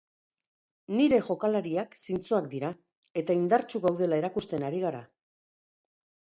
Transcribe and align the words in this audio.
Nire 0.95 1.19
jokalariak 1.27 1.93
zintzoak 2.05 2.49
dira, 2.55 2.73
eta 3.23 3.37
indartsu 3.43 3.85
gaudela 3.87 4.21
erakusten 4.25 4.69
ari 4.73 4.85
gara. 4.89 5.07